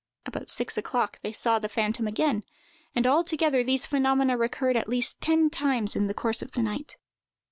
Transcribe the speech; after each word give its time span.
About 0.25 0.49
six 0.49 0.79
o'clock, 0.79 1.19
they 1.21 1.31
saw 1.31 1.59
the 1.59 1.69
phantom 1.69 2.07
again; 2.07 2.43
and 2.95 3.05
altogether 3.05 3.63
these 3.63 3.85
phenomena 3.85 4.35
recurred 4.35 4.75
at 4.75 4.89
least 4.89 5.21
ten 5.21 5.51
times 5.51 5.95
in 5.95 6.07
the 6.07 6.15
course 6.15 6.41
of 6.41 6.53
the 6.53 6.63
night. 6.63 6.97